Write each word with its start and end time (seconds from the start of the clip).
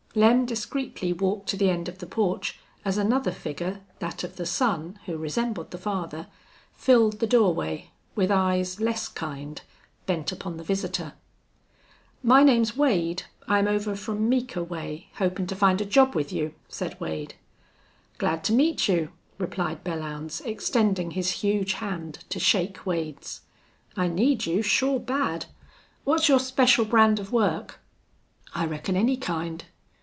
Lem 0.13 0.45
discreetly 0.45 1.13
walked 1.13 1.47
to 1.47 1.55
the 1.55 1.69
end 1.69 1.87
of 1.87 1.99
the 1.99 2.05
porch 2.05 2.59
as 2.83 2.97
another 2.97 3.31
figure, 3.31 3.79
that 3.99 4.25
of 4.25 4.35
the 4.35 4.45
son 4.45 4.99
who 5.05 5.15
resembled 5.15 5.71
the 5.71 5.77
father, 5.77 6.27
filled 6.73 7.19
the 7.21 7.25
doorway, 7.25 7.91
with 8.13 8.29
eyes 8.29 8.81
less 8.81 9.07
kind, 9.07 9.61
bent 10.05 10.33
upon 10.33 10.57
the 10.57 10.65
visitor. 10.65 11.13
"My 12.21 12.43
name's 12.43 12.75
Wade. 12.75 13.23
I'm 13.47 13.69
over 13.69 13.95
from 13.95 14.27
Meeker 14.27 14.61
way, 14.61 15.07
hopin' 15.13 15.47
to 15.47 15.55
find 15.55 15.79
a 15.79 15.85
job 15.85 16.13
with 16.13 16.33
you," 16.33 16.55
said 16.67 16.99
Wade. 16.99 17.35
"Glad 18.17 18.43
to 18.43 18.51
meet 18.51 18.89
you," 18.89 19.13
replied 19.37 19.81
Belllounds, 19.81 20.41
extending 20.45 21.11
his 21.11 21.31
huge 21.39 21.75
hand 21.75 22.25
to 22.27 22.37
shake 22.37 22.85
Wade's. 22.85 23.43
"I 23.95 24.09
need 24.09 24.45
you, 24.45 24.61
sure 24.61 24.99
bad. 24.99 25.45
What's 26.03 26.27
your 26.27 26.39
special 26.41 26.83
brand 26.83 27.17
of 27.21 27.31
work?" 27.31 27.79
"I 28.53 28.65
reckon 28.65 28.97
any 28.97 29.15
kind." 29.15 29.63